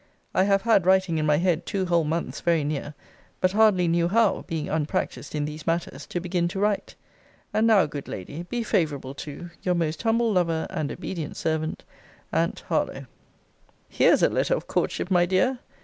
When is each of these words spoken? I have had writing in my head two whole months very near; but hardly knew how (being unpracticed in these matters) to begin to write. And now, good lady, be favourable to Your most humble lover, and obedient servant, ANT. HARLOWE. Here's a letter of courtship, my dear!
I 0.33 0.45
have 0.45 0.63
had 0.63 0.87
writing 0.87 1.19
in 1.19 1.27
my 1.27 1.37
head 1.37 1.63
two 1.67 1.85
whole 1.85 2.05
months 2.05 2.41
very 2.41 2.63
near; 2.63 2.95
but 3.39 3.51
hardly 3.51 3.87
knew 3.87 4.07
how 4.07 4.45
(being 4.47 4.67
unpracticed 4.67 5.35
in 5.35 5.45
these 5.45 5.67
matters) 5.67 6.07
to 6.07 6.19
begin 6.19 6.47
to 6.47 6.59
write. 6.59 6.95
And 7.53 7.67
now, 7.67 7.85
good 7.85 8.07
lady, 8.07 8.41
be 8.41 8.63
favourable 8.63 9.13
to 9.13 9.51
Your 9.61 9.75
most 9.75 10.01
humble 10.01 10.31
lover, 10.33 10.65
and 10.71 10.91
obedient 10.91 11.37
servant, 11.37 11.83
ANT. 12.31 12.61
HARLOWE. 12.67 13.05
Here's 13.89 14.23
a 14.23 14.29
letter 14.29 14.55
of 14.55 14.65
courtship, 14.65 15.11
my 15.11 15.27
dear! 15.27 15.59